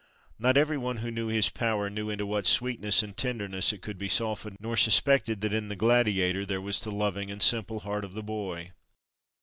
Not 0.39 0.57
every 0.57 0.79
one 0.79 0.97
who 0.97 1.11
knew 1.11 1.27
his 1.27 1.51
power 1.51 1.87
knew 1.87 2.09
into 2.09 2.25
what 2.25 2.47
sweetness 2.47 3.03
and 3.03 3.15
tenderness 3.15 3.71
it 3.71 3.83
could 3.83 3.99
be 3.99 4.07
softened, 4.09 4.57
nor 4.59 4.75
suspected 4.75 5.41
that 5.41 5.53
in 5.53 5.67
the 5.67 5.75
gladiator 5.75 6.43
there 6.43 6.59
was 6.59 6.83
the 6.83 6.89
loving 6.91 7.29
and 7.29 7.39
simple 7.39 7.81
heart 7.81 8.03
of 8.03 8.15
the 8.15 8.23
boy. 8.23 8.71